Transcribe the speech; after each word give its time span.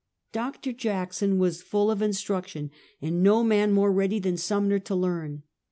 Dr. 0.31 0.73
Jackson 0.73 1.37
was 1.37 1.61
full 1.61 1.91
of 1.91 1.99
instruc 1.99 2.47
tion, 2.47 2.71
and 3.03 3.21
no 3.21 3.43
man 3.43 3.71
more 3.71 3.91
ready 3.93 4.17
than 4.17 4.35
Sumner 4.35 4.79
to 4.79 4.95
learn. 4.95 5.43